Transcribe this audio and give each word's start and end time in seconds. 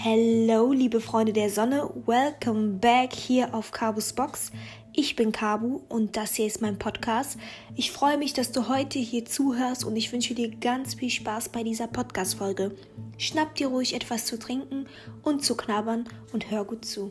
Hello, 0.00 0.72
liebe 0.72 1.00
Freunde 1.00 1.32
der 1.32 1.50
Sonne, 1.50 1.90
welcome 2.06 2.74
back 2.74 3.12
hier 3.12 3.52
auf 3.52 3.72
Kabus 3.72 4.12
Box. 4.12 4.52
Ich 4.92 5.16
bin 5.16 5.32
Kabu 5.32 5.80
und 5.88 6.16
das 6.16 6.34
hier 6.34 6.46
ist 6.46 6.62
mein 6.62 6.78
Podcast. 6.78 7.36
Ich 7.74 7.90
freue 7.90 8.16
mich, 8.16 8.32
dass 8.32 8.52
du 8.52 8.68
heute 8.68 9.00
hier 9.00 9.24
zuhörst 9.24 9.84
und 9.84 9.96
ich 9.96 10.12
wünsche 10.12 10.34
dir 10.34 10.50
ganz 10.50 10.94
viel 10.94 11.10
Spaß 11.10 11.48
bei 11.48 11.64
dieser 11.64 11.88
Podcast-Folge. 11.88 12.76
Schnapp 13.16 13.56
dir 13.56 13.66
ruhig 13.66 13.92
etwas 13.92 14.24
zu 14.24 14.38
trinken 14.38 14.86
und 15.24 15.44
zu 15.44 15.56
knabbern 15.56 16.08
und 16.32 16.48
hör 16.48 16.64
gut 16.64 16.84
zu. 16.84 17.10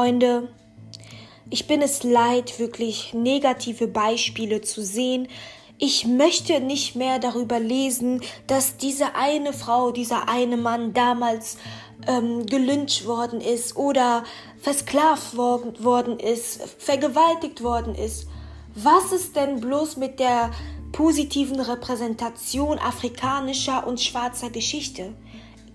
Freunde, 0.00 0.54
ich 1.50 1.66
bin 1.66 1.82
es 1.82 2.04
leid, 2.04 2.60
wirklich 2.60 3.12
negative 3.12 3.88
Beispiele 3.88 4.60
zu 4.60 4.82
sehen, 4.82 5.26
ich 5.78 6.06
möchte 6.06 6.60
nicht 6.60 6.94
mehr 6.94 7.18
darüber 7.18 7.58
lesen, 7.58 8.20
dass 8.46 8.76
diese 8.76 9.14
eine 9.14 9.52
Frau, 9.52 9.90
dieser 9.90 10.28
eine 10.28 10.56
Mann 10.56 10.92
damals 10.92 11.56
ähm, 12.06 12.46
gelyncht 12.46 13.06
worden 13.06 13.40
ist 13.40 13.76
oder 13.76 14.24
versklavt 14.60 15.36
worden, 15.36 15.82
worden 15.82 16.18
ist, 16.18 16.62
vergewaltigt 16.78 17.62
worden 17.62 17.94
ist. 17.94 18.26
Was 18.74 19.12
ist 19.12 19.36
denn 19.36 19.60
bloß 19.60 19.96
mit 19.96 20.18
der 20.18 20.50
positiven 20.92 21.60
Repräsentation 21.60 22.78
afrikanischer 22.78 23.86
und 23.86 24.00
schwarzer 24.00 24.50
Geschichte? 24.50 25.14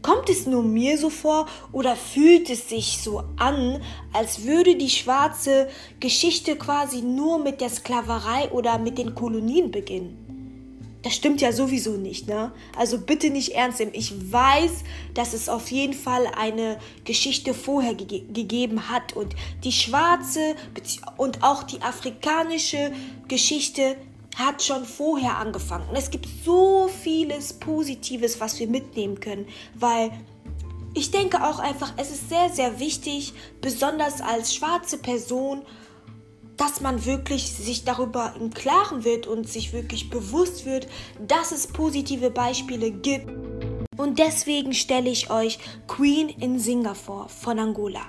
Kommt 0.01 0.29
es 0.29 0.45
nur 0.45 0.63
mir 0.63 0.97
so 0.97 1.09
vor 1.09 1.47
oder 1.71 1.95
fühlt 1.95 2.49
es 2.49 2.69
sich 2.69 2.99
so 3.01 3.23
an, 3.37 3.81
als 4.13 4.43
würde 4.43 4.75
die 4.75 4.89
schwarze 4.89 5.67
Geschichte 5.99 6.55
quasi 6.55 7.01
nur 7.01 7.39
mit 7.39 7.61
der 7.61 7.69
Sklaverei 7.69 8.49
oder 8.51 8.77
mit 8.77 8.97
den 8.97 9.15
Kolonien 9.15 9.71
beginnen? 9.71 10.27
Das 11.03 11.15
stimmt 11.15 11.41
ja 11.41 11.51
sowieso 11.53 11.91
nicht, 11.91 12.27
ne? 12.27 12.51
Also 12.77 12.97
bitte 12.99 13.29
nicht 13.29 13.53
ernst 13.53 13.79
nehmen. 13.79 13.93
Ich 13.93 14.31
weiß, 14.31 14.83
dass 15.13 15.33
es 15.33 15.47
auf 15.47 15.71
jeden 15.71 15.93
Fall 15.93 16.27
eine 16.37 16.79
Geschichte 17.05 17.53
vorher 17.53 17.93
ge 17.93 18.23
gegeben 18.27 18.89
hat 18.89 19.13
und 19.13 19.35
die 19.63 19.71
schwarze 19.71 20.55
und 21.15 21.43
auch 21.43 21.63
die 21.63 21.81
afrikanische 21.81 22.91
Geschichte 23.27 23.95
hat 24.37 24.61
schon 24.63 24.85
vorher 24.85 25.37
angefangen. 25.37 25.89
Und 25.89 25.95
es 25.95 26.11
gibt 26.11 26.27
so 26.45 26.87
vieles 26.87 27.53
Positives, 27.53 28.39
was 28.39 28.59
wir 28.59 28.67
mitnehmen 28.67 29.19
können, 29.19 29.47
weil 29.75 30.11
ich 30.93 31.11
denke 31.11 31.43
auch 31.43 31.59
einfach, 31.59 31.93
es 31.97 32.11
ist 32.11 32.29
sehr, 32.29 32.49
sehr 32.49 32.79
wichtig, 32.79 33.33
besonders 33.61 34.21
als 34.21 34.53
schwarze 34.53 34.97
Person, 34.97 35.61
dass 36.55 36.81
man 36.81 37.05
wirklich 37.05 37.51
sich 37.51 37.83
darüber 37.83 38.33
im 38.39 38.51
Klaren 38.51 39.03
wird 39.03 39.27
und 39.27 39.47
sich 39.47 39.73
wirklich 39.73 40.09
bewusst 40.09 40.65
wird, 40.65 40.87
dass 41.27 41.51
es 41.51 41.67
positive 41.67 42.31
Beispiele 42.31 42.91
gibt. 42.91 43.29
Und 43.97 44.19
deswegen 44.19 44.73
stelle 44.73 45.09
ich 45.09 45.29
euch 45.31 45.59
Queen 45.87 46.29
in 46.29 46.59
Singa 46.59 46.93
vor 46.93 47.29
von 47.29 47.57
Angola. 47.59 48.01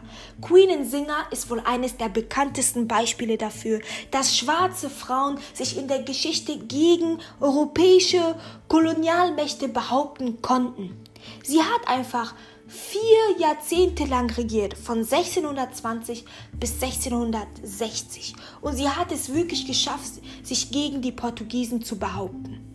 Queen 0.43 0.69
in 0.69 0.89
Singa 0.89 1.27
ist 1.31 1.51
wohl 1.51 1.61
eines 1.61 1.97
der 1.97 2.11
bekanntesten 2.11 2.87
Beispiele 2.87 3.39
dafür, 3.39 3.81
dass 4.11 4.37
schwarze 4.37 4.91
Frauen 4.91 5.39
sich 5.55 5.79
in 5.79 5.89
der 5.89 6.03
Geschichte 6.03 6.59
gegen 6.59 7.19
europäische 7.41 8.37
Kolonialmächte 8.69 9.69
behaupten 9.69 10.43
konnten. 10.43 10.95
Sie 11.43 11.63
hat 11.63 11.89
einfach 11.89 12.35
vier 12.69 13.39
Jahrzehnte 13.39 14.05
lang 14.05 14.31
regiert, 14.31 14.77
von 14.77 14.99
1620 14.99 16.25
bis 16.53 16.75
1660. 16.83 18.35
Und 18.61 18.77
sie 18.77 18.89
hat 18.89 19.11
es 19.11 19.33
wirklich 19.33 19.67
geschafft, 19.67 20.13
sich 20.43 20.71
gegen 20.71 21.01
die 21.01 21.13
Portugiesen 21.13 21.83
zu 21.83 21.99
behaupten. 21.99 22.68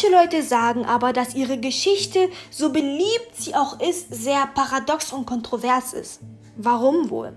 Manche 0.00 0.16
Leute 0.16 0.42
sagen 0.42 0.86
aber, 0.86 1.12
dass 1.12 1.34
ihre 1.34 1.58
Geschichte, 1.58 2.30
so 2.50 2.72
beliebt 2.72 3.34
sie 3.34 3.54
auch 3.54 3.80
ist, 3.80 4.06
sehr 4.14 4.46
paradox 4.46 5.12
und 5.12 5.26
kontrovers 5.26 5.92
ist. 5.92 6.20
Warum 6.56 7.10
wohl? 7.10 7.36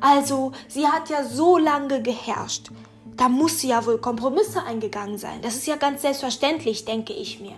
Also, 0.00 0.50
sie 0.66 0.88
hat 0.88 1.08
ja 1.08 1.22
so 1.22 1.56
lange 1.56 2.02
geherrscht. 2.02 2.70
Da 3.16 3.28
muss 3.28 3.60
sie 3.60 3.68
ja 3.68 3.86
wohl 3.86 3.98
Kompromisse 3.98 4.64
eingegangen 4.64 5.18
sein. 5.18 5.40
Das 5.42 5.54
ist 5.54 5.68
ja 5.68 5.76
ganz 5.76 6.02
selbstverständlich, 6.02 6.84
denke 6.84 7.12
ich 7.12 7.38
mir. 7.38 7.54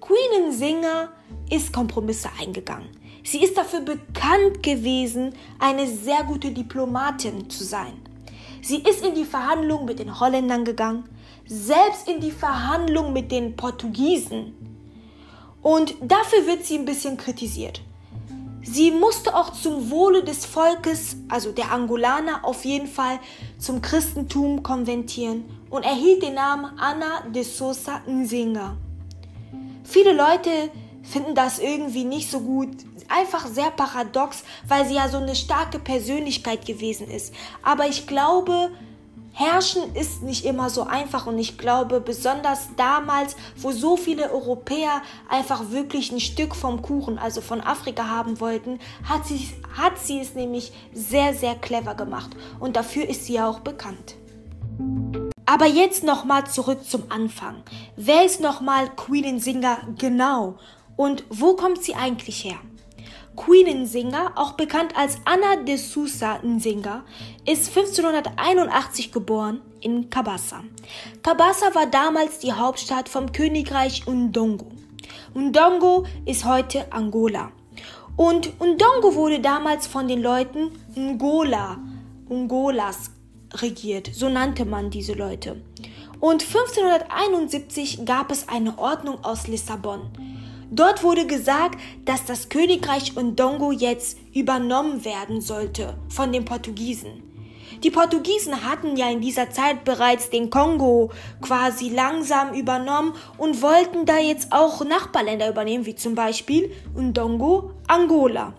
Queen 0.00 0.50
Singer 0.50 1.10
ist 1.50 1.70
Kompromisse 1.70 2.30
eingegangen. 2.40 2.88
Sie 3.22 3.42
ist 3.42 3.58
dafür 3.58 3.80
bekannt 3.80 4.62
gewesen, 4.62 5.34
eine 5.58 5.86
sehr 5.86 6.24
gute 6.24 6.52
Diplomatin 6.52 7.50
zu 7.50 7.64
sein. 7.64 8.00
Sie 8.62 8.78
ist 8.78 9.04
in 9.04 9.14
die 9.14 9.26
Verhandlungen 9.26 9.84
mit 9.84 9.98
den 9.98 10.20
Holländern 10.20 10.64
gegangen 10.64 11.04
selbst 11.46 12.08
in 12.08 12.20
die 12.20 12.30
Verhandlung 12.30 13.12
mit 13.12 13.30
den 13.30 13.56
Portugiesen. 13.56 14.54
Und 15.62 15.94
dafür 16.00 16.46
wird 16.46 16.64
sie 16.64 16.78
ein 16.78 16.84
bisschen 16.84 17.16
kritisiert. 17.16 17.80
Sie 18.62 18.90
musste 18.90 19.34
auch 19.34 19.52
zum 19.52 19.90
Wohle 19.90 20.24
des 20.24 20.46
Volkes, 20.46 21.16
also 21.28 21.52
der 21.52 21.70
Angolaner, 21.70 22.44
auf 22.44 22.64
jeden 22.64 22.86
Fall 22.86 23.18
zum 23.58 23.82
Christentum 23.82 24.62
konventieren 24.62 25.44
und 25.68 25.84
erhielt 25.84 26.22
den 26.22 26.34
Namen 26.34 26.78
Anna 26.78 27.28
de 27.28 27.42
Sousa 27.42 28.00
Nzinga. 28.08 28.76
Viele 29.84 30.14
Leute 30.14 30.70
finden 31.02 31.34
das 31.34 31.58
irgendwie 31.58 32.04
nicht 32.04 32.30
so 32.30 32.40
gut, 32.40 32.70
einfach 33.08 33.46
sehr 33.46 33.70
paradox, 33.70 34.44
weil 34.66 34.86
sie 34.86 34.94
ja 34.94 35.08
so 35.08 35.18
eine 35.18 35.34
starke 35.34 35.78
Persönlichkeit 35.78 36.64
gewesen 36.64 37.10
ist. 37.10 37.34
Aber 37.62 37.86
ich 37.86 38.06
glaube, 38.06 38.70
Herrschen 39.36 39.96
ist 39.96 40.22
nicht 40.22 40.44
immer 40.44 40.70
so 40.70 40.84
einfach 40.84 41.26
und 41.26 41.38
ich 41.40 41.58
glaube, 41.58 42.00
besonders 42.00 42.68
damals, 42.76 43.34
wo 43.56 43.72
so 43.72 43.96
viele 43.96 44.30
Europäer 44.30 45.02
einfach 45.28 45.70
wirklich 45.70 46.12
ein 46.12 46.20
Stück 46.20 46.54
vom 46.54 46.82
Kuchen, 46.82 47.18
also 47.18 47.40
von 47.40 47.60
Afrika 47.60 48.08
haben 48.08 48.38
wollten, 48.38 48.78
hat 49.08 49.26
sie, 49.26 49.50
hat 49.76 49.98
sie 49.98 50.20
es 50.20 50.36
nämlich 50.36 50.72
sehr, 50.92 51.34
sehr 51.34 51.56
clever 51.56 51.96
gemacht 51.96 52.30
und 52.60 52.76
dafür 52.76 53.08
ist 53.08 53.26
sie 53.26 53.34
ja 53.34 53.48
auch 53.48 53.58
bekannt. 53.58 54.14
Aber 55.46 55.66
jetzt 55.66 56.04
nochmal 56.04 56.46
zurück 56.46 56.84
zum 56.88 57.02
Anfang. 57.08 57.56
Wer 57.96 58.24
ist 58.24 58.40
nochmal 58.40 58.88
Queen 58.94 59.40
Singer 59.40 59.78
genau 59.98 60.58
und 60.96 61.24
wo 61.28 61.56
kommt 61.56 61.82
sie 61.82 61.96
eigentlich 61.96 62.44
her? 62.44 62.60
Queen 63.36 63.82
Nzinga, 63.82 64.32
auch 64.36 64.52
bekannt 64.52 64.96
als 64.96 65.18
Anna 65.24 65.56
de 65.64 65.76
Sousa 65.76 66.38
Nzinga, 66.42 67.04
ist 67.44 67.76
1581 67.76 69.10
geboren 69.10 69.60
in 69.80 70.08
Kabasa. 70.08 70.62
Kabasa 71.22 71.74
war 71.74 71.86
damals 71.86 72.38
die 72.38 72.52
Hauptstadt 72.52 73.08
vom 73.08 73.32
Königreich 73.32 74.06
Undongo. 74.06 74.66
Undongo 75.34 76.06
ist 76.24 76.44
heute 76.44 76.92
Angola. 76.92 77.50
Und 78.16 78.52
Undongo 78.60 79.14
wurde 79.14 79.40
damals 79.40 79.88
von 79.88 80.06
den 80.06 80.22
Leuten 80.22 80.70
Ngola, 80.96 81.78
Ungolas 82.28 83.10
regiert, 83.52 84.10
so 84.12 84.28
nannte 84.28 84.64
man 84.64 84.90
diese 84.90 85.14
Leute. 85.14 85.60
Und 86.20 86.42
1571 86.42 88.04
gab 88.04 88.30
es 88.30 88.48
eine 88.48 88.78
Ordnung 88.78 89.24
aus 89.24 89.48
Lissabon. 89.48 90.08
Dort 90.74 91.04
wurde 91.04 91.24
gesagt, 91.24 91.78
dass 92.04 92.24
das 92.24 92.48
Königreich 92.48 93.16
Undongo 93.16 93.70
jetzt 93.70 94.18
übernommen 94.34 95.04
werden 95.04 95.40
sollte 95.40 95.96
von 96.08 96.32
den 96.32 96.44
Portugiesen. 96.44 97.22
Die 97.84 97.92
Portugiesen 97.92 98.68
hatten 98.68 98.96
ja 98.96 99.08
in 99.08 99.20
dieser 99.20 99.50
Zeit 99.50 99.84
bereits 99.84 100.30
den 100.30 100.50
Kongo 100.50 101.12
quasi 101.40 101.90
langsam 101.90 102.54
übernommen 102.54 103.12
und 103.38 103.62
wollten 103.62 104.04
da 104.04 104.18
jetzt 104.18 104.52
auch 104.52 104.84
Nachbarländer 104.84 105.48
übernehmen, 105.48 105.86
wie 105.86 105.94
zum 105.94 106.16
Beispiel 106.16 106.72
Undongo, 106.92 107.70
Angola. 107.86 108.52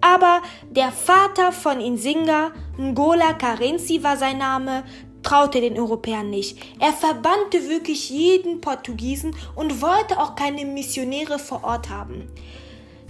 Aber 0.00 0.42
der 0.70 0.90
Vater 0.90 1.52
von 1.52 1.80
Insinga, 1.80 2.50
Ngola 2.78 3.34
Karenzi 3.34 4.02
war 4.02 4.16
sein 4.16 4.38
Name, 4.38 4.82
traute 5.24 5.60
den 5.60 5.78
Europäern 5.78 6.30
nicht. 6.30 6.58
Er 6.78 6.92
verbannte 6.92 7.68
wirklich 7.68 8.10
jeden 8.10 8.60
Portugiesen 8.60 9.34
und 9.56 9.82
wollte 9.82 10.20
auch 10.20 10.36
keine 10.36 10.64
Missionäre 10.64 11.40
vor 11.40 11.64
Ort 11.64 11.88
haben. 11.90 12.30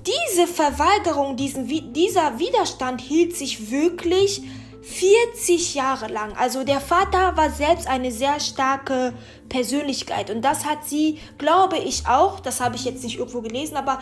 Diese 0.06 0.46
Verweigerung, 0.46 1.36
diesen, 1.36 1.66
dieser 1.92 2.38
Widerstand 2.38 3.00
hielt 3.00 3.36
sich 3.36 3.70
wirklich 3.70 4.42
40 4.82 5.74
Jahre 5.74 6.08
lang. 6.08 6.36
Also 6.36 6.62
der 6.62 6.80
Vater 6.80 7.36
war 7.36 7.50
selbst 7.50 7.88
eine 7.88 8.12
sehr 8.12 8.38
starke 8.38 9.14
Persönlichkeit 9.48 10.30
und 10.30 10.42
das 10.42 10.66
hat 10.66 10.86
sie, 10.86 11.18
glaube 11.38 11.78
ich 11.78 12.06
auch, 12.06 12.40
das 12.40 12.60
habe 12.60 12.76
ich 12.76 12.84
jetzt 12.84 13.02
nicht 13.02 13.18
irgendwo 13.18 13.40
gelesen, 13.40 13.76
aber 13.76 13.98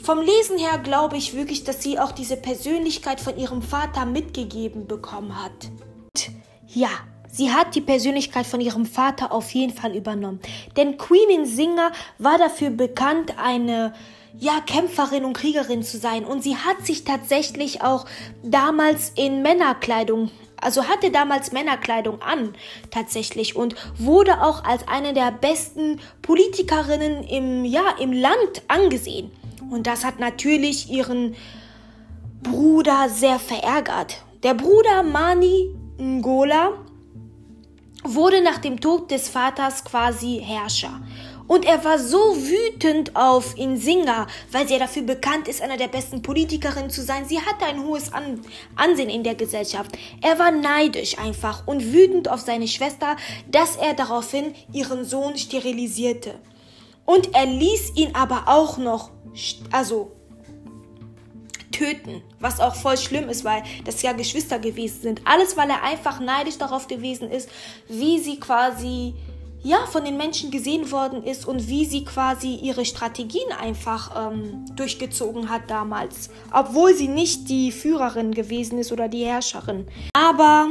vom 0.00 0.20
Lesen 0.20 0.58
her 0.58 0.78
glaube 0.78 1.16
ich 1.16 1.34
wirklich, 1.34 1.64
dass 1.64 1.82
sie 1.82 1.98
auch 1.98 2.12
diese 2.12 2.36
Persönlichkeit 2.36 3.20
von 3.20 3.36
ihrem 3.36 3.62
Vater 3.62 4.04
mitgegeben 4.06 4.86
bekommen 4.86 5.42
hat. 5.42 5.70
Ja, 6.68 6.90
Sie 7.34 7.50
hat 7.50 7.74
die 7.74 7.80
Persönlichkeit 7.80 8.46
von 8.46 8.60
ihrem 8.60 8.86
Vater 8.86 9.32
auf 9.32 9.50
jeden 9.50 9.74
Fall 9.74 9.96
übernommen. 9.96 10.38
Denn 10.76 10.96
Queen 10.96 11.44
Singer 11.46 11.90
war 12.18 12.38
dafür 12.38 12.70
bekannt, 12.70 13.34
eine 13.42 13.92
ja, 14.38 14.60
Kämpferin 14.64 15.24
und 15.24 15.32
Kriegerin 15.32 15.82
zu 15.82 15.98
sein. 15.98 16.24
Und 16.24 16.44
sie 16.44 16.56
hat 16.56 16.86
sich 16.86 17.02
tatsächlich 17.02 17.82
auch 17.82 18.06
damals 18.44 19.10
in 19.16 19.42
Männerkleidung 19.42 20.30
also 20.60 20.84
hatte 20.84 21.10
damals 21.10 21.52
Männerkleidung 21.52 22.22
an, 22.22 22.54
tatsächlich, 22.90 23.54
und 23.54 23.74
wurde 23.98 24.40
auch 24.40 24.64
als 24.64 24.88
eine 24.88 25.12
der 25.12 25.30
besten 25.30 26.00
Politikerinnen 26.22 27.22
im, 27.24 27.66
ja, 27.66 27.82
im 28.00 28.12
Land 28.12 28.62
angesehen. 28.68 29.30
Und 29.70 29.86
das 29.86 30.06
hat 30.06 30.20
natürlich 30.20 30.90
ihren 30.90 31.34
Bruder 32.42 33.10
sehr 33.10 33.38
verärgert. 33.38 34.22
Der 34.42 34.54
Bruder 34.54 35.02
Mani 35.02 35.74
Ngola 35.98 36.72
wurde 38.04 38.42
nach 38.42 38.58
dem 38.58 38.80
Tod 38.80 39.10
des 39.10 39.28
Vaters 39.28 39.84
quasi 39.84 40.40
Herrscher. 40.44 41.00
Und 41.46 41.66
er 41.66 41.84
war 41.84 41.98
so 41.98 42.18
wütend 42.36 43.16
auf 43.16 43.58
Insinga, 43.58 44.26
weil 44.50 44.66
sie 44.66 44.74
ja 44.74 44.78
dafür 44.78 45.02
bekannt 45.02 45.46
ist, 45.46 45.60
einer 45.60 45.76
der 45.76 45.88
besten 45.88 46.22
Politikerinnen 46.22 46.90
zu 46.90 47.02
sein. 47.02 47.26
Sie 47.26 47.38
hatte 47.38 47.66
ein 47.66 47.82
hohes 47.82 48.12
An 48.12 48.40
Ansehen 48.76 49.10
in 49.10 49.24
der 49.24 49.34
Gesellschaft. 49.34 49.90
Er 50.22 50.38
war 50.38 50.50
neidisch 50.50 51.18
einfach 51.18 51.66
und 51.66 51.92
wütend 51.92 52.30
auf 52.30 52.40
seine 52.40 52.68
Schwester, 52.68 53.16
dass 53.50 53.76
er 53.76 53.92
daraufhin 53.92 54.54
ihren 54.72 55.04
Sohn 55.04 55.36
sterilisierte. 55.36 56.34
Und 57.04 57.34
er 57.34 57.44
ließ 57.44 57.96
ihn 57.96 58.14
aber 58.14 58.44
auch 58.46 58.78
noch, 58.78 59.10
also 59.70 60.12
töten, 61.74 62.22
was 62.40 62.60
auch 62.60 62.74
voll 62.74 62.96
schlimm 62.96 63.28
ist, 63.28 63.44
weil 63.44 63.62
das 63.84 64.02
ja 64.02 64.12
Geschwister 64.12 64.58
gewesen 64.58 65.02
sind. 65.02 65.20
Alles, 65.24 65.56
weil 65.56 65.70
er 65.70 65.82
einfach 65.82 66.20
neidisch 66.20 66.58
darauf 66.58 66.86
gewesen 66.88 67.30
ist, 67.30 67.48
wie 67.88 68.18
sie 68.18 68.38
quasi 68.38 69.14
ja 69.64 69.78
von 69.86 70.04
den 70.04 70.16
Menschen 70.16 70.50
gesehen 70.50 70.92
worden 70.92 71.24
ist 71.24 71.46
und 71.46 71.68
wie 71.68 71.86
sie 71.86 72.04
quasi 72.04 72.54
ihre 72.54 72.84
Strategien 72.84 73.50
einfach 73.58 74.30
ähm, 74.30 74.66
durchgezogen 74.76 75.48
hat 75.48 75.62
damals, 75.68 76.28
obwohl 76.52 76.94
sie 76.94 77.08
nicht 77.08 77.48
die 77.48 77.72
Führerin 77.72 78.32
gewesen 78.32 78.78
ist 78.78 78.92
oder 78.92 79.08
die 79.08 79.24
Herrscherin. 79.24 79.86
Aber 80.12 80.68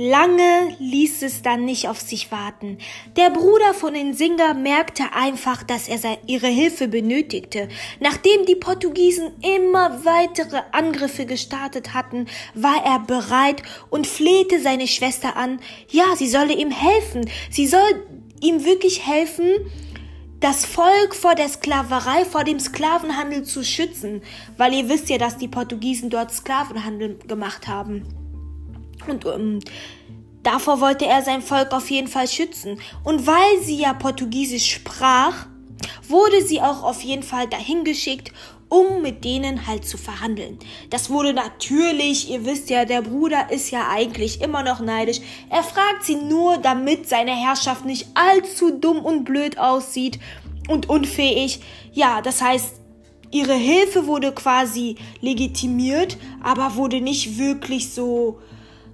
Lange 0.00 0.76
ließ 0.78 1.22
es 1.22 1.42
dann 1.42 1.64
nicht 1.64 1.88
auf 1.88 2.00
sich 2.00 2.30
warten. 2.30 2.78
Der 3.16 3.30
Bruder 3.30 3.74
von 3.74 3.94
Nsinga 3.94 4.54
merkte 4.54 5.12
einfach, 5.12 5.64
dass 5.64 5.88
er 5.88 6.18
ihre 6.28 6.46
Hilfe 6.46 6.86
benötigte. 6.86 7.68
Nachdem 7.98 8.46
die 8.46 8.54
Portugiesen 8.54 9.32
immer 9.42 10.04
weitere 10.04 10.60
Angriffe 10.70 11.26
gestartet 11.26 11.94
hatten, 11.94 12.26
war 12.54 12.80
er 12.86 13.00
bereit 13.00 13.64
und 13.90 14.06
flehte 14.06 14.60
seine 14.60 14.86
Schwester 14.86 15.34
an, 15.34 15.58
ja, 15.90 16.14
sie 16.14 16.28
solle 16.28 16.52
ihm 16.52 16.70
helfen. 16.70 17.28
Sie 17.50 17.66
soll 17.66 18.06
ihm 18.40 18.64
wirklich 18.64 19.04
helfen, 19.04 19.50
das 20.38 20.64
Volk 20.64 21.16
vor 21.16 21.34
der 21.34 21.48
Sklaverei, 21.48 22.24
vor 22.24 22.44
dem 22.44 22.60
Sklavenhandel 22.60 23.42
zu 23.42 23.64
schützen, 23.64 24.22
weil 24.58 24.74
ihr 24.74 24.88
wisst 24.88 25.10
ja, 25.10 25.18
dass 25.18 25.38
die 25.38 25.48
Portugiesen 25.48 26.08
dort 26.08 26.32
Sklavenhandel 26.32 27.18
gemacht 27.26 27.66
haben. 27.66 28.27
Und 29.10 29.26
ähm, 29.26 29.60
davor 30.42 30.80
wollte 30.80 31.06
er 31.06 31.22
sein 31.22 31.42
Volk 31.42 31.72
auf 31.72 31.90
jeden 31.90 32.08
Fall 32.08 32.28
schützen. 32.28 32.80
Und 33.04 33.26
weil 33.26 33.62
sie 33.62 33.76
ja 33.76 33.92
Portugiesisch 33.94 34.72
sprach, 34.72 35.46
wurde 36.08 36.42
sie 36.42 36.60
auch 36.60 36.82
auf 36.82 37.02
jeden 37.02 37.22
Fall 37.22 37.48
dahin 37.48 37.84
geschickt, 37.84 38.32
um 38.68 39.00
mit 39.02 39.24
denen 39.24 39.66
halt 39.66 39.86
zu 39.86 39.96
verhandeln. 39.96 40.58
Das 40.90 41.10
wurde 41.10 41.32
natürlich, 41.32 42.30
ihr 42.30 42.44
wisst 42.44 42.68
ja, 42.70 42.84
der 42.84 43.02
Bruder 43.02 43.50
ist 43.50 43.70
ja 43.70 43.88
eigentlich 43.88 44.40
immer 44.40 44.62
noch 44.62 44.80
neidisch. 44.80 45.20
Er 45.48 45.62
fragt 45.62 46.04
sie 46.04 46.16
nur, 46.16 46.58
damit 46.58 47.08
seine 47.08 47.34
Herrschaft 47.34 47.84
nicht 47.84 48.08
allzu 48.14 48.72
dumm 48.72 48.98
und 48.98 49.24
blöd 49.24 49.58
aussieht 49.58 50.18
und 50.68 50.88
unfähig. 50.88 51.60
Ja, 51.92 52.20
das 52.20 52.42
heißt, 52.42 52.74
ihre 53.30 53.54
Hilfe 53.54 54.06
wurde 54.06 54.32
quasi 54.32 54.96
legitimiert, 55.20 56.18
aber 56.42 56.76
wurde 56.76 57.00
nicht 57.00 57.38
wirklich 57.38 57.92
so, 57.92 58.38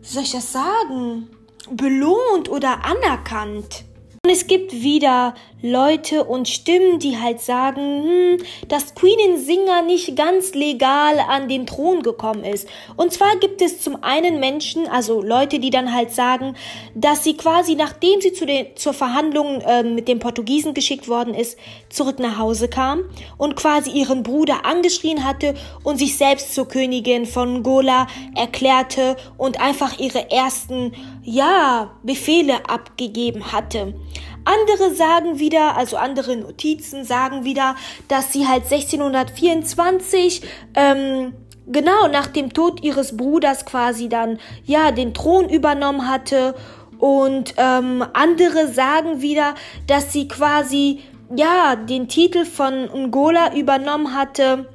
wie 0.05 0.11
soll 0.11 0.23
ich 0.23 0.33
das 0.33 0.53
sagen, 0.53 1.31
belohnt 1.71 2.51
oder 2.51 2.85
anerkannt. 2.85 3.85
Und 4.25 4.31
es 4.31 4.47
gibt 4.47 4.73
wieder 4.73 5.35
Leute 5.61 6.25
und 6.25 6.49
Stimmen, 6.49 6.99
die 6.99 7.19
halt 7.19 7.43
sagen, 7.43 8.05
hm, 8.05 8.47
dass 8.69 8.94
Queen 8.94 9.38
Singer 9.38 9.82
nicht 9.82 10.17
ganz 10.17 10.55
legal 10.55 11.19
an 11.29 11.47
den 11.47 11.67
Thron 11.67 12.03
gekommen 12.03 12.43
ist. 12.43 12.67
Und 12.97 13.12
zwar 13.12 13.37
gibt 13.37 13.61
es 13.61 13.82
zum 13.82 14.03
einen 14.03 14.41
Menschen, 14.41 14.88
also 14.88 15.21
Leute, 15.21 15.59
die 15.59 15.69
dann 15.69 15.94
halt 15.94 16.11
sagen, 16.11 16.55
dass 16.94 17.23
sie 17.23 17.37
quasi, 17.37 17.75
nachdem 17.75 18.23
sie 18.23 18.32
zu 18.32 18.47
den, 18.47 18.76
zur 18.76 18.94
Verhandlung 18.94 19.61
äh, 19.61 19.82
mit 19.82 20.09
den 20.09 20.21
Portugiesen 20.21 20.73
geschickt 20.73 21.06
worden 21.06 21.35
ist, 21.35 21.59
zurück 21.91 22.19
nach 22.19 22.38
Hause 22.38 22.69
kam 22.69 23.05
und 23.37 23.56
quasi 23.56 23.91
ihren 23.91 24.23
Bruder 24.23 24.65
angeschrien 24.65 25.25
hatte 25.25 25.55
und 25.82 25.99
sich 25.99 26.17
selbst 26.17 26.55
zur 26.55 26.67
Königin 26.67 27.27
von 27.27 27.62
Gola 27.62 28.06
erklärte 28.35 29.17
und 29.37 29.61
einfach 29.61 29.99
ihre 29.99 30.31
ersten, 30.31 30.93
ja, 31.25 31.91
Befehle 32.03 32.69
abgegeben 32.69 33.53
hatte. 33.53 33.94
Andere 34.44 34.94
sagen 34.94 35.38
wieder, 35.38 35.76
also 35.76 35.97
andere 35.97 36.37
Notizen 36.37 37.05
sagen 37.05 37.44
wieder, 37.44 37.76
dass 38.09 38.32
sie 38.32 38.47
halt 38.47 38.65
1624 38.65 40.43
ähm, 40.75 41.32
genau 41.67 42.09
nach 42.09 42.26
dem 42.26 42.53
Tod 42.53 42.85
ihres 42.85 43.17
Bruders 43.17 43.65
quasi 43.65 44.11
dann 44.11 44.38
ja 44.65 44.91
den 44.91 45.15
Thron 45.15 45.49
übernommen 45.49 46.09
hatte 46.09 46.55
und 46.99 47.55
ähm, 47.56 48.05
andere 48.12 48.69
sagen 48.69 49.23
wieder, 49.23 49.55
dass 49.87 50.12
sie 50.12 50.29
quasi 50.29 51.00
ja 51.35 51.75
den 51.77 52.09
Titel 52.09 52.44
von 52.44 52.88
Ngola 53.11 53.55
übernommen 53.55 54.15
hatte, 54.15 54.69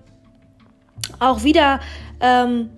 auch 1.20 1.44
wieder 1.44 1.80
ähm, 2.20 2.72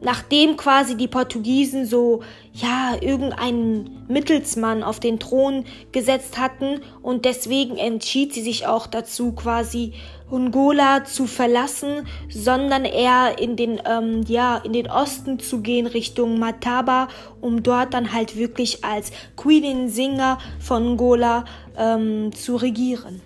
nachdem 0.00 0.56
quasi 0.56 0.96
die 0.96 1.08
Portugiesen 1.08 1.86
so, 1.86 2.22
ja, 2.52 2.96
irgendeinen 3.00 4.04
Mittelsmann 4.08 4.82
auf 4.82 5.00
den 5.00 5.18
Thron 5.18 5.64
gesetzt 5.92 6.38
hatten 6.38 6.80
und 7.02 7.24
deswegen 7.24 7.76
entschied 7.76 8.32
sie 8.32 8.42
sich 8.42 8.66
auch 8.66 8.86
dazu, 8.86 9.32
quasi 9.32 9.92
Ungola 10.30 11.04
zu 11.04 11.26
verlassen, 11.26 12.06
sondern 12.28 12.84
eher 12.84 13.38
in 13.38 13.56
den, 13.56 13.80
ähm, 13.86 14.24
ja, 14.28 14.58
in 14.58 14.72
den 14.72 14.90
Osten 14.90 15.38
zu 15.38 15.62
gehen, 15.62 15.86
Richtung 15.86 16.38
Mataba, 16.38 17.08
um 17.40 17.62
dort 17.62 17.94
dann 17.94 18.12
halt 18.12 18.36
wirklich 18.36 18.84
als 18.84 19.10
Queen 19.36 19.88
Singer 19.88 20.38
von 20.60 20.88
Angola 20.88 21.44
ähm, 21.76 22.32
zu 22.34 22.56
regieren. 22.56 23.22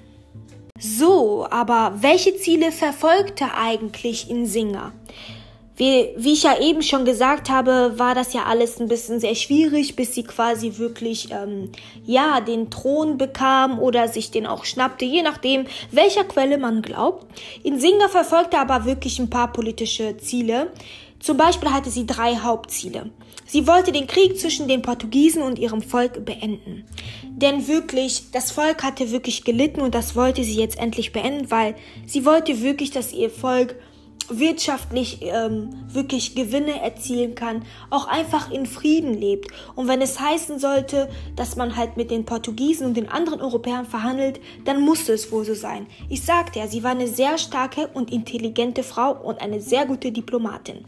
So, 0.79 1.47
aber 1.51 1.99
welche 2.01 2.37
Ziele 2.37 2.73
verfolgte 2.73 3.55
eigentlich 3.55 4.31
Insinger? 4.31 4.93
Wie, 5.77 6.11
wie 6.17 6.35
ich 6.35 6.43
ja 6.43 6.61
eben 6.61 6.83
schon 6.83 7.05
gesagt 7.05 7.49
habe, 7.49 7.95
war 7.97 8.15
das 8.15 8.35
ja 8.35 8.45
alles 8.45 8.79
ein 8.79 8.89
bisschen 8.89 9.21
sehr 9.21 9.35
schwierig, 9.35 9.97
bis 9.97 10.15
sie 10.15 10.23
quasi 10.23 10.77
wirklich, 10.77 11.31
ähm, 11.31 11.71
ja, 12.05 12.41
den 12.41 12.71
Thron 12.71 13.17
bekam 13.17 13.79
oder 13.79 14.09
sich 14.09 14.31
den 14.31 14.47
auch 14.47 14.67
schnappte, 14.67 15.07
je 15.07 15.23
nachdem, 15.23 15.65
welcher 15.91 16.25
Quelle 16.25 16.59
man 16.59 16.83
glaubt. 16.83 17.27
Insinga 17.63 18.09
verfolgte 18.09 18.59
aber 18.59 18.85
wirklich 18.85 19.19
ein 19.19 19.31
paar 19.31 19.51
politische 19.51 20.19
Ziele. 20.19 20.71
Zum 21.21 21.37
Beispiel 21.37 21.71
hatte 21.71 21.89
sie 21.89 22.05
drei 22.05 22.37
Hauptziele. 22.37 23.11
Sie 23.47 23.67
wollte 23.67 23.93
den 23.93 24.07
Krieg 24.07 24.39
zwischen 24.39 24.67
den 24.67 24.83
Portugiesen 24.83 25.43
und 25.43 25.59
ihrem 25.59 25.83
Volk 25.83 26.25
beenden. 26.25 26.85
Denn 27.25 27.69
wirklich, 27.69 28.31
das 28.33 28.51
Volk 28.51 28.83
hatte 28.83 29.11
wirklich 29.11 29.45
gelitten 29.45 29.81
und 29.81 29.95
das 29.95 30.17
wollte 30.17 30.43
sie 30.43 30.57
jetzt 30.57 30.79
endlich 30.79 31.13
beenden, 31.13 31.51
weil 31.51 31.75
sie 32.07 32.25
wollte 32.25 32.61
wirklich, 32.63 32.91
dass 32.91 33.13
ihr 33.13 33.31
Volk 33.31 33.77
wirtschaftlich 34.39 35.21
ähm, 35.23 35.71
wirklich 35.89 36.35
Gewinne 36.35 36.81
erzielen 36.81 37.35
kann, 37.35 37.65
auch 37.91 38.07
einfach 38.07 38.51
in 38.51 38.67
Frieden 38.67 39.15
lebt. 39.15 39.49
Und 39.75 39.89
wenn 39.89 40.01
es 40.01 40.21
heißen 40.21 40.59
sollte, 40.59 41.09
dass 41.37 41.57
man 41.57 41.77
halt 41.77 41.97
mit 41.97 42.11
den 42.11 42.25
Portugiesen 42.25 42.87
und 42.87 42.97
den 42.97 43.09
anderen 43.09 43.41
Europäern 43.41 43.87
verhandelt, 43.87 44.41
dann 44.65 44.81
musste 44.81 45.13
es 45.13 45.33
wohl 45.33 45.45
so 45.45 45.55
sein. 45.55 45.87
Ich 46.09 46.25
sagte 46.25 46.59
ja, 46.59 46.67
sie 46.67 46.83
war 46.83 46.93
eine 46.93 47.09
sehr 47.09 47.39
starke 47.39 47.89
und 47.89 48.13
intelligente 48.13 48.83
Frau 48.83 49.13
und 49.13 49.41
eine 49.41 49.61
sehr 49.61 49.87
gute 49.87 50.13
Diplomatin. 50.13 50.85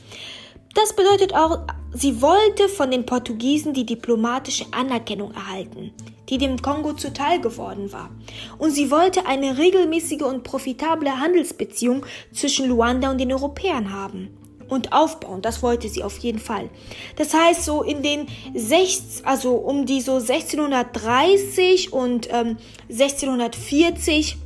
Das 0.74 0.94
bedeutet 0.94 1.34
auch, 1.34 1.60
sie 1.92 2.20
wollte 2.20 2.68
von 2.68 2.90
den 2.90 3.06
Portugiesen 3.06 3.72
die 3.72 3.86
diplomatische 3.86 4.66
Anerkennung 4.72 5.32
erhalten 5.32 5.92
die 6.28 6.38
dem 6.38 6.60
Kongo 6.60 6.94
zuteil 6.94 7.40
geworden 7.40 7.92
war. 7.92 8.10
Und 8.58 8.70
sie 8.70 8.90
wollte 8.90 9.26
eine 9.26 9.58
regelmäßige 9.58 10.22
und 10.22 10.42
profitable 10.42 11.20
Handelsbeziehung 11.20 12.06
zwischen 12.32 12.68
Luanda 12.68 13.10
und 13.10 13.18
den 13.18 13.32
Europäern 13.32 13.92
haben 13.92 14.28
und 14.68 14.92
aufbauen. 14.92 15.42
Das 15.42 15.62
wollte 15.62 15.88
sie 15.88 16.02
auf 16.02 16.18
jeden 16.18 16.38
Fall. 16.38 16.70
Das 17.16 17.34
heißt, 17.34 17.64
so 17.64 17.82
in 17.82 18.02
den 18.02 18.26
60, 18.54 19.26
also 19.26 19.52
um 19.54 19.86
die 19.86 20.00
so 20.00 20.14
1630 20.16 21.92
und 21.92 22.28
ähm, 22.32 22.56
1640 22.90 24.38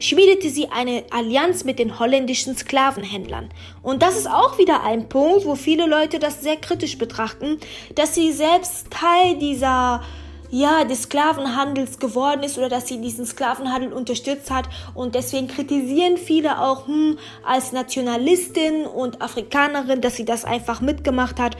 schmiedete 0.00 0.50
sie 0.50 0.68
eine 0.70 1.04
Allianz 1.10 1.64
mit 1.64 1.78
den 1.78 1.98
holländischen 1.98 2.56
Sklavenhändlern. 2.56 3.48
Und 3.82 4.02
das 4.02 4.16
ist 4.16 4.28
auch 4.28 4.58
wieder 4.58 4.82
ein 4.82 5.08
Punkt, 5.08 5.44
wo 5.44 5.54
viele 5.54 5.86
Leute 5.86 6.18
das 6.18 6.40
sehr 6.40 6.56
kritisch 6.56 6.98
betrachten, 6.98 7.58
dass 7.94 8.14
sie 8.14 8.32
selbst 8.32 8.90
Teil 8.90 9.38
dieser 9.38 10.02
ja, 10.50 10.84
des 10.84 11.02
Sklavenhandels 11.02 11.98
geworden 11.98 12.42
ist 12.42 12.56
oder 12.56 12.68
dass 12.68 12.88
sie 12.88 13.00
diesen 13.00 13.26
Sklavenhandel 13.26 13.92
unterstützt 13.92 14.50
hat. 14.50 14.68
Und 14.94 15.14
deswegen 15.14 15.48
kritisieren 15.48 16.16
viele 16.16 16.60
auch 16.62 16.86
hm, 16.86 17.18
als 17.44 17.72
Nationalistin 17.72 18.86
und 18.86 19.20
Afrikanerin, 19.20 20.00
dass 20.00 20.16
sie 20.16 20.24
das 20.24 20.44
einfach 20.44 20.80
mitgemacht 20.80 21.38
hat. 21.38 21.56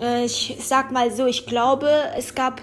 äh, 0.00 0.24
ich 0.26 0.56
sag 0.60 0.92
mal 0.92 1.10
so, 1.10 1.26
ich 1.26 1.46
glaube, 1.46 1.88
es 2.16 2.34
gab 2.34 2.60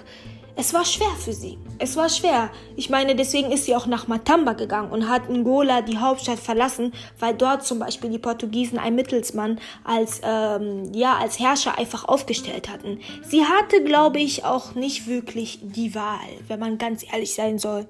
es 0.56 0.72
war 0.72 0.84
schwer 0.84 1.10
für 1.18 1.32
sie. 1.32 1.58
Es 1.78 1.96
war 1.96 2.08
schwer. 2.08 2.50
Ich 2.76 2.88
meine, 2.88 3.16
deswegen 3.16 3.50
ist 3.50 3.64
sie 3.64 3.74
auch 3.74 3.86
nach 3.86 4.06
Matamba 4.06 4.52
gegangen 4.52 4.92
und 4.92 5.08
hat 5.08 5.28
Angola, 5.28 5.82
die 5.82 5.98
Hauptstadt, 5.98 6.38
verlassen, 6.38 6.92
weil 7.18 7.34
dort 7.34 7.64
zum 7.66 7.80
Beispiel 7.80 8.10
die 8.10 8.18
Portugiesen 8.18 8.78
einen 8.78 8.96
Mittelsmann 8.96 9.60
als, 9.82 10.20
ähm, 10.22 10.92
ja, 10.92 11.16
als 11.16 11.40
Herrscher 11.40 11.76
einfach 11.78 12.04
aufgestellt 12.04 12.68
hatten. 12.68 13.00
Sie 13.22 13.44
hatte, 13.44 13.82
glaube 13.82 14.20
ich, 14.20 14.44
auch 14.44 14.74
nicht 14.74 15.08
wirklich 15.08 15.58
die 15.62 15.94
Wahl, 15.94 16.20
wenn 16.46 16.60
man 16.60 16.78
ganz 16.78 17.04
ehrlich 17.10 17.34
sein 17.34 17.58
soll 17.58 17.86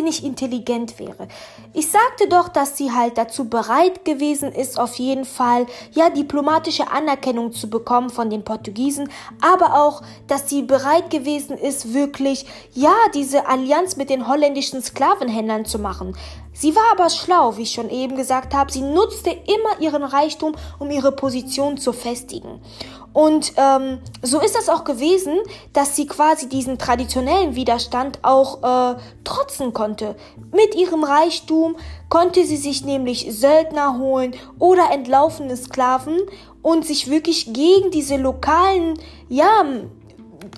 sie 0.00 0.04
nicht 0.04 0.24
intelligent 0.24 0.98
wäre. 0.98 1.28
Ich 1.74 1.90
sagte 1.90 2.28
doch, 2.28 2.48
dass 2.48 2.76
sie 2.76 2.92
halt 2.92 3.18
dazu 3.18 3.48
bereit 3.48 4.04
gewesen 4.04 4.50
ist, 4.50 4.78
auf 4.78 4.94
jeden 4.94 5.24
Fall, 5.24 5.66
ja, 5.92 6.08
diplomatische 6.08 6.90
Anerkennung 6.90 7.52
zu 7.52 7.68
bekommen 7.68 8.10
von 8.10 8.30
den 8.30 8.42
Portugiesen, 8.42 9.10
aber 9.40 9.74
auch, 9.74 10.02
dass 10.26 10.48
sie 10.48 10.62
bereit 10.62 11.10
gewesen 11.10 11.56
ist, 11.58 11.92
wirklich, 11.92 12.46
ja, 12.72 12.94
diese 13.14 13.46
Allianz 13.46 13.96
mit 13.96 14.08
den 14.10 14.26
holländischen 14.26 14.82
Sklavenhändlern 14.82 15.66
zu 15.66 15.78
machen. 15.78 16.16
Sie 16.52 16.74
war 16.74 16.92
aber 16.92 17.08
schlau, 17.08 17.56
wie 17.56 17.62
ich 17.62 17.72
schon 17.72 17.88
eben 17.88 18.16
gesagt 18.16 18.54
habe. 18.54 18.72
Sie 18.72 18.82
nutzte 18.82 19.30
immer 19.30 19.80
ihren 19.80 20.02
Reichtum, 20.02 20.54
um 20.78 20.90
ihre 20.90 21.12
Position 21.12 21.78
zu 21.78 21.92
festigen. 21.92 22.60
Und 23.12 23.52
ähm, 23.56 23.98
so 24.22 24.40
ist 24.40 24.54
das 24.54 24.68
auch 24.68 24.84
gewesen, 24.84 25.34
dass 25.72 25.96
sie 25.96 26.06
quasi 26.06 26.48
diesen 26.48 26.78
traditionellen 26.78 27.56
Widerstand 27.56 28.20
auch 28.22 28.62
äh, 28.62 28.96
trotzen 29.24 29.72
konnte. 29.72 30.14
Mit 30.52 30.74
ihrem 30.76 31.02
Reichtum 31.02 31.76
konnte 32.08 32.44
sie 32.44 32.56
sich 32.56 32.84
nämlich 32.84 33.26
Söldner 33.30 33.98
holen 33.98 34.34
oder 34.58 34.90
entlaufene 34.92 35.56
Sklaven 35.56 36.18
und 36.62 36.86
sich 36.86 37.10
wirklich 37.10 37.52
gegen 37.52 37.90
diese 37.90 38.16
lokalen, 38.16 38.94
ja, 39.28 39.64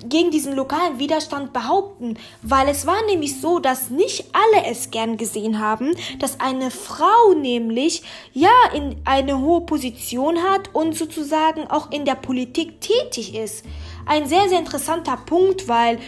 gegen 0.07 0.31
diesen 0.31 0.55
lokalen 0.55 0.99
Widerstand 0.99 1.53
behaupten, 1.53 2.17
weil 2.41 2.67
es 2.69 2.85
war 2.85 3.03
nämlich 3.05 3.39
so, 3.39 3.59
dass 3.59 3.89
nicht 3.89 4.25
alle 4.33 4.65
es 4.65 4.91
gern 4.91 5.17
gesehen 5.17 5.59
haben, 5.59 5.95
dass 6.19 6.39
eine 6.39 6.71
Frau 6.71 7.33
nämlich 7.35 8.03
ja 8.33 8.51
in 8.73 8.95
eine 9.05 9.39
hohe 9.39 9.61
Position 9.61 10.43
hat 10.43 10.73
und 10.73 10.95
sozusagen 10.95 11.67
auch 11.67 11.91
in 11.91 12.05
der 12.05 12.15
Politik 12.15 12.81
tätig 12.81 13.35
ist. 13.35 13.65
Ein 14.05 14.27
sehr, 14.27 14.49
sehr 14.49 14.59
interessanter 14.59 15.17
Punkt, 15.17 15.67
weil 15.67 15.99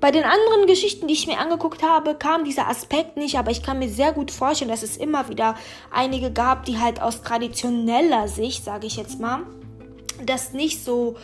bei 0.00 0.10
den 0.10 0.24
anderen 0.24 0.66
Geschichten, 0.66 1.08
die 1.08 1.14
ich 1.14 1.26
mir 1.26 1.38
angeguckt 1.38 1.82
habe, 1.82 2.14
kam 2.14 2.44
dieser 2.44 2.68
Aspekt 2.68 3.16
nicht, 3.16 3.38
aber 3.38 3.50
ich 3.50 3.62
kann 3.62 3.78
mir 3.78 3.88
sehr 3.88 4.12
gut 4.12 4.30
vorstellen, 4.30 4.70
dass 4.70 4.82
es 4.82 4.96
immer 4.96 5.28
wieder 5.28 5.56
einige 5.90 6.30
gab, 6.30 6.64
die 6.64 6.78
halt 6.78 7.00
aus 7.00 7.22
traditioneller 7.22 8.28
Sicht, 8.28 8.64
sage 8.64 8.86
ich 8.86 8.96
jetzt 8.96 9.18
mal, 9.20 9.40
das 10.24 10.52
nicht 10.52 10.84
so, 10.84 11.16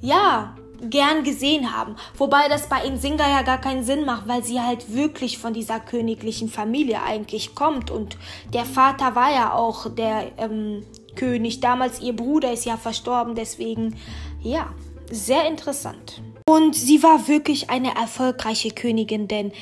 ja, 0.00 0.54
gern 0.82 1.24
gesehen 1.24 1.76
haben. 1.76 1.96
Wobei 2.16 2.48
das 2.48 2.68
bei 2.68 2.84
Insinga 2.84 3.28
ja 3.28 3.42
gar 3.42 3.60
keinen 3.60 3.84
Sinn 3.84 4.04
macht, 4.04 4.28
weil 4.28 4.44
sie 4.44 4.60
halt 4.60 4.94
wirklich 4.94 5.38
von 5.38 5.52
dieser 5.52 5.80
königlichen 5.80 6.48
Familie 6.48 7.02
eigentlich 7.02 7.54
kommt. 7.54 7.90
Und 7.90 8.16
der 8.52 8.64
Vater 8.64 9.14
war 9.14 9.32
ja 9.32 9.52
auch 9.52 9.94
der 9.94 10.32
ähm, 10.38 10.84
König. 11.16 11.60
Damals 11.60 12.00
ihr 12.00 12.14
Bruder 12.14 12.52
ist 12.52 12.64
ja 12.64 12.76
verstorben, 12.76 13.34
deswegen 13.34 13.96
ja, 14.42 14.72
sehr 15.10 15.46
interessant. 15.48 16.22
Und 16.48 16.74
sie 16.74 17.02
war 17.02 17.28
wirklich 17.28 17.70
eine 17.70 17.94
erfolgreiche 17.94 18.70
Königin, 18.70 19.28
denn 19.28 19.52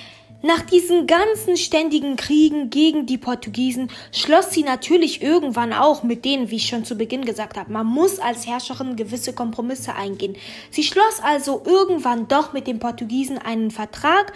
nach 0.47 0.63
diesen 0.63 1.07
ganzen 1.07 1.57
ständigen 1.57 2.17
Kriegen 2.17 2.71
gegen 2.71 3.05
die 3.07 3.19
Portugiesen 3.19 3.91
schloss 4.13 4.53
sie 4.53 4.63
natürlich 4.63 5.21
irgendwann 5.21 5.73
auch 5.73 6.03
mit 6.03 6.25
denen, 6.25 6.51
wie 6.51 6.57
ich 6.57 6.69
schon 6.69 6.85
zu 6.85 6.97
Beginn 6.97 7.25
gesagt 7.25 7.57
habe, 7.57 7.73
man 7.73 7.87
muss 7.87 8.19
als 8.19 8.47
Herrscherin 8.47 8.97
gewisse 8.97 9.33
Kompromisse 9.33 9.95
eingehen. 9.95 10.37
Sie 10.71 10.85
schloss 10.85 11.21
also 11.23 11.63
irgendwann 11.65 12.29
doch 12.29 12.53
mit 12.53 12.67
den 12.67 12.79
Portugiesen 12.79 13.39
einen 13.39 13.71
Vertrag, 13.71 14.33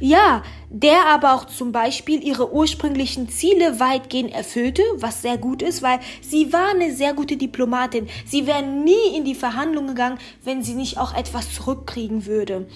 ja, 0.00 0.42
der 0.68 1.06
aber 1.06 1.34
auch 1.34 1.46
zum 1.46 1.72
Beispiel 1.72 2.22
ihre 2.22 2.52
ursprünglichen 2.52 3.28
Ziele 3.28 3.80
weitgehend 3.80 4.32
erfüllte, 4.32 4.82
was 4.96 5.22
sehr 5.22 5.38
gut 5.38 5.62
ist, 5.62 5.82
weil 5.82 6.00
sie 6.20 6.52
war 6.52 6.70
eine 6.70 6.94
sehr 6.94 7.14
gute 7.14 7.36
Diplomatin. 7.36 8.08
Sie 8.26 8.46
wäre 8.46 8.62
nie 8.62 9.16
in 9.16 9.24
die 9.24 9.34
Verhandlungen 9.34 9.88
gegangen, 9.88 10.18
wenn 10.44 10.62
sie 10.62 10.74
nicht 10.74 10.98
auch 10.98 11.14
etwas 11.14 11.54
zurückkriegen 11.54 12.26
würde 12.26 12.66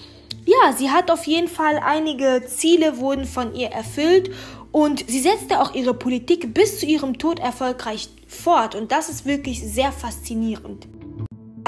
ja, 0.45 0.73
sie 0.73 0.91
hat 0.91 1.09
auf 1.11 1.25
jeden 1.25 1.47
Fall 1.47 1.79
einige 1.83 2.43
Ziele 2.47 2.97
wurden 2.99 3.25
von 3.25 3.55
ihr 3.55 3.69
erfüllt 3.69 4.31
und 4.71 5.05
sie 5.07 5.19
setzte 5.19 5.61
auch 5.61 5.73
ihre 5.73 5.93
Politik 5.93 6.53
bis 6.53 6.79
zu 6.79 6.85
ihrem 6.85 7.17
Tod 7.17 7.39
erfolgreich 7.39 8.09
fort 8.27 8.75
und 8.75 8.91
das 8.91 9.09
ist 9.09 9.25
wirklich 9.25 9.61
sehr 9.61 9.91
faszinierend. 9.91 10.87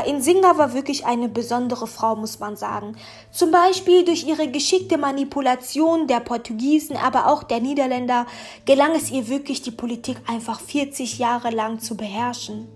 Insinga 0.05 0.57
war 0.57 0.73
wirklich 0.73 1.05
eine 1.05 1.27
besondere 1.27 1.87
Frau, 1.87 2.15
muss 2.15 2.39
man 2.39 2.55
sagen. 2.55 2.95
Zum 3.31 3.51
Beispiel 3.51 4.05
durch 4.05 4.25
ihre 4.25 4.49
geschickte 4.49 4.97
Manipulation 4.97 6.07
der 6.07 6.19
Portugiesen, 6.19 6.97
aber 6.97 7.27
auch 7.27 7.43
der 7.43 7.59
Niederländer 7.59 8.25
gelang 8.65 8.95
es 8.95 9.09
ihr 9.09 9.27
wirklich, 9.27 9.61
die 9.61 9.71
Politik 9.71 10.17
einfach 10.27 10.59
40 10.59 11.17
Jahre 11.17 11.49
lang 11.49 11.79
zu 11.79 11.97
beherrschen 11.97 12.67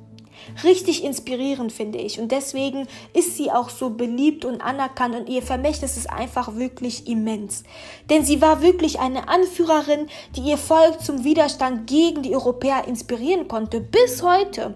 richtig 0.63 1.03
inspirierend, 1.03 1.71
finde 1.71 1.99
ich. 1.99 2.19
Und 2.19 2.31
deswegen 2.31 2.87
ist 3.13 3.37
sie 3.37 3.51
auch 3.51 3.69
so 3.69 3.91
beliebt 3.91 4.45
und 4.45 4.61
anerkannt 4.61 5.15
und 5.15 5.29
ihr 5.29 5.41
Vermächtnis 5.41 5.97
ist 5.97 6.09
einfach 6.09 6.55
wirklich 6.55 7.07
immens. 7.07 7.63
Denn 8.09 8.25
sie 8.25 8.41
war 8.41 8.61
wirklich 8.61 8.99
eine 8.99 9.27
Anführerin, 9.27 10.07
die 10.35 10.41
ihr 10.41 10.57
Volk 10.57 11.01
zum 11.01 11.23
Widerstand 11.23 11.87
gegen 11.87 12.23
die 12.23 12.35
Europäer 12.35 12.87
inspirieren 12.87 13.47
konnte, 13.47 13.81
bis 13.81 14.23
heute. 14.23 14.75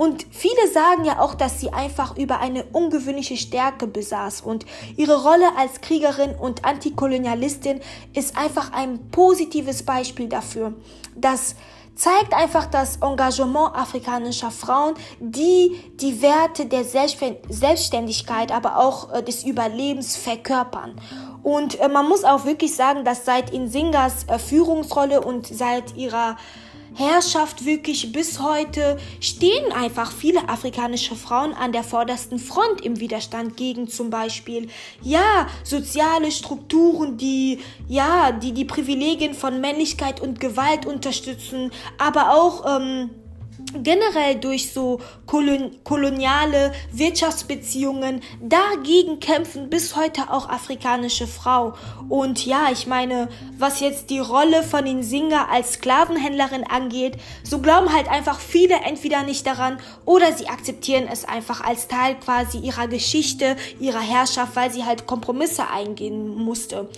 Und 0.00 0.24
viele 0.30 0.66
sagen 0.72 1.04
ja 1.04 1.20
auch, 1.20 1.34
dass 1.34 1.60
sie 1.60 1.74
einfach 1.74 2.16
über 2.16 2.40
eine 2.40 2.64
ungewöhnliche 2.72 3.36
Stärke 3.36 3.86
besaß. 3.86 4.40
Und 4.40 4.64
ihre 4.96 5.22
Rolle 5.22 5.54
als 5.58 5.82
Kriegerin 5.82 6.34
und 6.36 6.64
Antikolonialistin 6.64 7.80
ist 8.14 8.34
einfach 8.34 8.72
ein 8.72 9.10
positives 9.10 9.82
Beispiel 9.82 10.26
dafür, 10.26 10.72
dass 11.16 11.54
zeigt 11.96 12.32
einfach 12.32 12.64
das 12.64 12.96
Engagement 13.02 13.76
afrikanischer 13.76 14.50
Frauen, 14.50 14.94
die 15.18 15.78
die 15.96 16.22
Werte 16.22 16.64
der 16.64 16.84
Selbstständigkeit, 16.84 18.52
aber 18.52 18.78
auch 18.78 19.12
äh, 19.12 19.22
des 19.22 19.44
Überlebens 19.44 20.16
verkörpern. 20.16 20.98
Und 21.42 21.78
äh, 21.78 21.88
man 21.88 22.08
muss 22.08 22.24
auch 22.24 22.46
wirklich 22.46 22.74
sagen, 22.74 23.04
dass 23.04 23.26
seit 23.26 23.50
Insingas 23.50 24.24
äh, 24.28 24.38
Führungsrolle 24.38 25.20
und 25.20 25.46
seit 25.46 25.94
ihrer 25.94 26.38
Herrschaft 26.94 27.64
wirklich 27.64 28.12
bis 28.12 28.40
heute. 28.40 28.98
Stehen 29.20 29.72
einfach 29.72 30.12
viele 30.12 30.48
afrikanische 30.48 31.16
Frauen 31.16 31.52
an 31.52 31.72
der 31.72 31.84
vordersten 31.84 32.38
Front 32.38 32.80
im 32.82 33.00
Widerstand 33.00 33.56
gegen 33.56 33.88
zum 33.88 34.10
Beispiel 34.10 34.68
ja 35.02 35.46
soziale 35.64 36.30
Strukturen, 36.30 37.16
die 37.16 37.58
ja 37.88 38.32
die 38.32 38.52
die 38.52 38.64
Privilegien 38.64 39.34
von 39.34 39.60
Männlichkeit 39.60 40.20
und 40.20 40.40
Gewalt 40.40 40.86
unterstützen, 40.86 41.70
aber 41.98 42.34
auch 42.34 42.80
ähm, 42.80 43.10
generell 43.82 44.36
durch 44.36 44.72
so 44.72 45.00
kolon 45.26 45.76
koloniale 45.84 46.72
Wirtschaftsbeziehungen 46.92 48.22
dagegen 48.40 49.20
kämpfen 49.20 49.70
bis 49.70 49.96
heute 49.96 50.30
auch 50.30 50.48
afrikanische 50.48 51.26
Frau. 51.26 51.74
Und 52.08 52.44
ja, 52.46 52.68
ich 52.72 52.86
meine, 52.86 53.28
was 53.58 53.80
jetzt 53.80 54.10
die 54.10 54.18
Rolle 54.18 54.62
von 54.62 54.84
den 54.84 55.02
Singer 55.02 55.48
als 55.50 55.74
Sklavenhändlerin 55.74 56.64
angeht, 56.64 57.16
so 57.42 57.60
glauben 57.60 57.92
halt 57.92 58.08
einfach 58.08 58.40
viele 58.40 58.76
entweder 58.76 59.22
nicht 59.22 59.46
daran 59.46 59.78
oder 60.04 60.32
sie 60.32 60.48
akzeptieren 60.48 61.08
es 61.10 61.24
einfach 61.24 61.60
als 61.60 61.88
Teil 61.88 62.16
quasi 62.16 62.58
ihrer 62.58 62.88
Geschichte, 62.88 63.56
ihrer 63.78 64.00
Herrschaft, 64.00 64.56
weil 64.56 64.70
sie 64.70 64.84
halt 64.84 65.06
Kompromisse 65.06 65.68
eingehen 65.68 66.28
musste. 66.36 66.88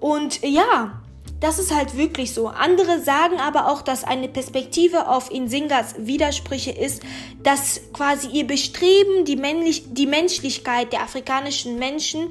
Und 0.00 0.42
ja, 0.42 1.00
das 1.40 1.58
ist 1.58 1.74
halt 1.74 1.96
wirklich 1.96 2.34
so. 2.34 2.48
Andere 2.48 3.00
sagen 3.00 3.38
aber 3.40 3.70
auch, 3.70 3.82
dass 3.82 4.04
eine 4.04 4.28
Perspektive 4.28 5.08
auf 5.08 5.30
Insingas 5.30 5.94
Widersprüche 5.98 6.72
ist, 6.72 7.02
dass 7.42 7.80
quasi 7.92 8.28
ihr 8.28 8.46
Bestreben, 8.46 9.24
die, 9.24 9.36
Männlich 9.36 9.84
die 9.92 10.06
Menschlichkeit 10.06 10.92
der 10.92 11.02
afrikanischen 11.02 11.78
Menschen 11.78 12.30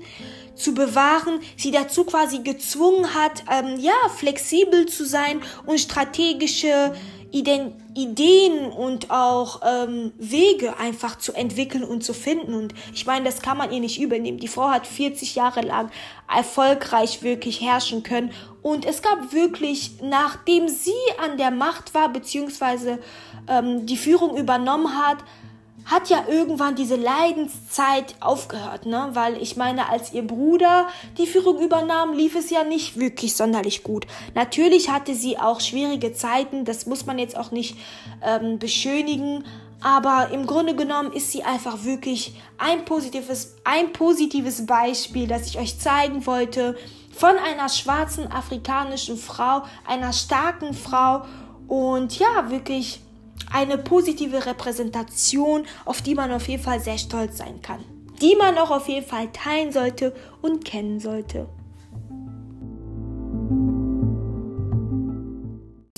zu 0.55 0.73
bewahren, 0.73 1.39
sie 1.55 1.71
dazu 1.71 2.03
quasi 2.03 2.39
gezwungen 2.39 3.13
hat, 3.13 3.43
ähm, 3.49 3.79
ja, 3.79 3.93
flexibel 4.15 4.87
zu 4.87 5.05
sein 5.05 5.41
und 5.65 5.79
strategische 5.79 6.93
Ideen 7.31 8.72
und 8.72 9.12
auch 9.12 9.62
ähm, 9.65 10.13
Wege 10.17 10.77
einfach 10.77 11.17
zu 11.17 11.34
entwickeln 11.34 11.84
und 11.84 12.03
zu 12.03 12.13
finden. 12.13 12.53
Und 12.53 12.74
ich 12.93 13.05
meine, 13.05 13.25
das 13.25 13.41
kann 13.41 13.57
man 13.57 13.72
ihr 13.72 13.79
nicht 13.79 14.00
übernehmen. 14.00 14.39
Die 14.39 14.48
Frau 14.48 14.69
hat 14.69 14.88
40 14.88 15.36
Jahre 15.36 15.62
lang 15.62 15.89
erfolgreich 16.34 17.24
wirklich 17.24 17.62
herrschen 17.62 18.03
können. 18.03 18.31
Und 18.62 18.86
es 18.86 19.01
gab 19.01 19.34
wirklich, 19.34 19.91
nachdem 20.01 20.67
sie 20.67 20.91
an 21.24 21.38
der 21.38 21.51
Macht 21.51 21.93
war, 21.93 22.10
beziehungsweise 22.10 23.00
ähm, 23.48 23.86
die 23.86 23.98
Führung 23.98 24.38
übernommen 24.38 24.98
hat, 24.98 25.17
hat 25.89 26.10
ja 26.10 26.25
irgendwann 26.27 26.75
diese 26.75 26.96
Leidenszeit 26.96 28.15
aufgehört, 28.20 28.86
ne? 28.86 29.10
Weil 29.13 29.41
ich 29.41 29.56
meine, 29.56 29.89
als 29.89 30.13
ihr 30.13 30.27
Bruder 30.27 30.88
die 31.17 31.27
Führung 31.27 31.60
übernahm, 31.60 32.13
lief 32.13 32.36
es 32.36 32.50
ja 32.50 32.63
nicht 32.63 33.00
wirklich 33.00 33.36
sonderlich 33.36 33.84
gut. 33.84 34.06
Natürlich 34.36 34.89
hatte 34.89 35.15
sie 35.15 35.39
auch 35.39 35.62
schwierige 35.62 36.13
Zeiten, 36.13 36.65
das 36.65 36.86
muss 36.86 37.06
man 37.06 37.17
jetzt 37.17 37.38
auch 37.38 37.51
nicht 37.51 37.77
ähm, 38.22 38.60
beschönigen, 38.60 39.44
Aber 39.82 40.29
im 40.32 40.48
Grunde 40.48 40.75
genommen 40.75 41.12
ist 41.13 41.32
sie 41.32 41.44
einfach 41.44 41.84
wirklich 41.84 42.34
ein 42.58 42.84
positives, 42.86 43.56
ein 43.63 43.94
positives 43.94 44.65
Beispiel, 44.65 45.27
das 45.27 45.48
ich 45.48 45.60
euch 45.60 45.79
zeigen 45.79 46.25
wollte 46.25 46.75
von 47.15 47.36
einer 47.38 47.70
schwarzen 47.70 48.32
afrikanischen 48.32 49.17
Frau, 49.17 49.63
einer 49.88 50.13
starken 50.13 50.74
Frau 50.74 51.25
und 51.67 52.17
ja, 52.17 52.50
wirklich 52.50 53.01
eine 53.51 53.77
positive 53.77 54.46
Repräsentation, 54.46 55.65
auf 55.86 56.01
die 56.01 56.15
man 56.15 56.32
auf 56.32 56.48
jeden 56.48 56.63
Fall 56.63 56.79
sehr 56.79 56.98
stolz 56.98 57.38
sein 57.38 57.62
kann, 57.62 57.84
die 58.22 58.36
man 58.36 58.58
auch 58.58 58.72
auf 58.72 58.88
jeden 58.88 59.06
Fall 59.06 59.32
teilen 59.32 59.72
sollte 59.72 60.13
und 60.41 60.65
kennen 60.65 61.00
sollte. 61.00 61.48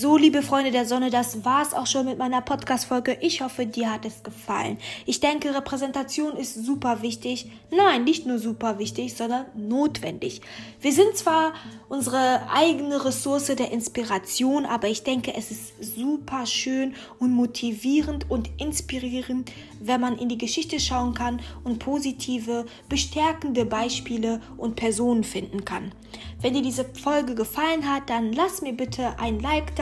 So, 0.00 0.16
liebe 0.16 0.40
Freunde 0.40 0.70
der 0.70 0.86
Sonne, 0.86 1.10
das 1.10 1.44
war's 1.44 1.74
auch 1.74 1.86
schon 1.86 2.06
mit 2.06 2.16
meiner 2.16 2.40
Podcast-Folge. 2.40 3.18
Ich 3.20 3.42
hoffe, 3.42 3.66
dir 3.66 3.92
hat 3.92 4.06
es 4.06 4.22
gefallen. 4.22 4.78
Ich 5.04 5.20
denke, 5.20 5.54
Repräsentation 5.54 6.38
ist 6.38 6.54
super 6.54 7.02
wichtig. 7.02 7.50
Nein, 7.70 8.04
nicht 8.04 8.24
nur 8.24 8.38
super 8.38 8.78
wichtig, 8.78 9.14
sondern 9.14 9.44
notwendig. 9.54 10.40
Wir 10.80 10.94
sind 10.94 11.18
zwar 11.18 11.52
unsere 11.90 12.48
eigene 12.50 13.04
Ressource 13.04 13.48
der 13.48 13.72
Inspiration, 13.72 14.64
aber 14.64 14.88
ich 14.88 15.02
denke, 15.02 15.34
es 15.36 15.50
ist 15.50 15.74
super 15.82 16.46
schön 16.46 16.94
und 17.18 17.32
motivierend 17.32 18.30
und 18.30 18.48
inspirierend, 18.56 19.52
wenn 19.80 20.00
man 20.00 20.16
in 20.16 20.30
die 20.30 20.38
Geschichte 20.38 20.80
schauen 20.80 21.12
kann 21.12 21.42
und 21.62 21.78
positive, 21.78 22.64
bestärkende 22.88 23.66
Beispiele 23.66 24.40
und 24.56 24.76
Personen 24.76 25.24
finden 25.24 25.66
kann. 25.66 25.92
Wenn 26.40 26.54
dir 26.54 26.62
diese 26.62 26.86
Folge 26.86 27.34
gefallen 27.34 27.86
hat, 27.86 28.08
dann 28.08 28.32
lass 28.32 28.62
mir 28.62 28.72
bitte 28.72 29.18
ein 29.18 29.40
Like 29.40 29.76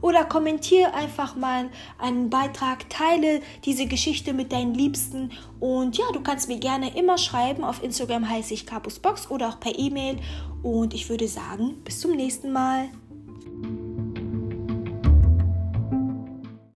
oder 0.00 0.24
kommentiere 0.24 0.94
einfach 0.94 1.36
mal 1.36 1.68
einen 1.98 2.30
Beitrag, 2.30 2.88
teile 2.88 3.40
diese 3.64 3.86
Geschichte 3.86 4.32
mit 4.32 4.52
deinen 4.52 4.74
Liebsten 4.74 5.32
und 5.58 5.98
ja, 5.98 6.04
du 6.12 6.20
kannst 6.22 6.48
mir 6.48 6.58
gerne 6.58 6.96
immer 6.96 7.18
schreiben. 7.18 7.64
Auf 7.64 7.82
Instagram 7.82 8.28
heiße 8.28 8.54
ich 8.54 8.66
Capusbox 8.66 9.30
oder 9.30 9.48
auch 9.48 9.60
per 9.60 9.78
E-Mail 9.78 10.18
und 10.62 10.94
ich 10.94 11.08
würde 11.08 11.28
sagen, 11.28 11.76
bis 11.84 12.00
zum 12.00 12.12
nächsten 12.12 12.52
Mal. 12.52 12.88